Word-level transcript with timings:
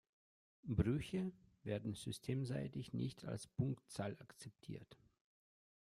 Brüche 0.63 1.31
werden 1.61 1.93
systemseitig 1.93 2.91
nicht 2.91 3.23
als 3.25 3.45
Punktzahl 3.45 4.17
akzeptiert. 4.19 4.97